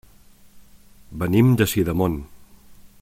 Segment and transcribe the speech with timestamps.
[1.23, 2.17] Venim de Sidamon.